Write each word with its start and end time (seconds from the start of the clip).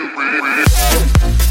Baby. 0.00 1.49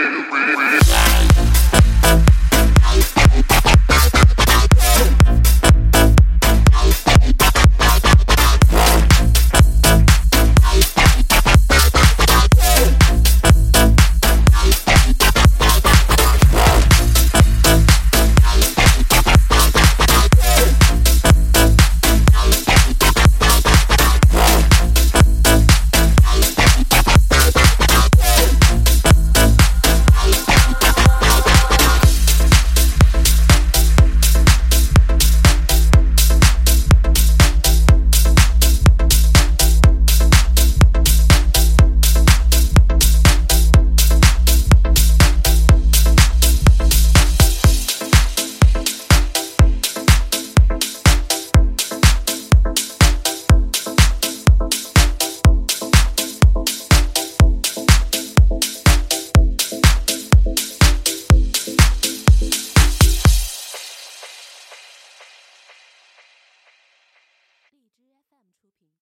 Guadalupe. 0.00 0.54
Guadalupe. 0.54 1.29